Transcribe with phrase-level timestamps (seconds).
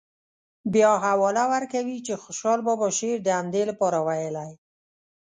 [0.73, 4.51] بیا حواله ورکوي چې خوشحال بابا شعر د همدې لپاره ویلی.